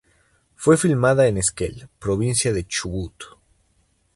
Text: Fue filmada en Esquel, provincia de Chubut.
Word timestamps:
Fue 0.55 0.77
filmada 0.77 1.27
en 1.27 1.37
Esquel, 1.37 1.87
provincia 1.99 2.51
de 2.53 2.65
Chubut. 2.65 3.13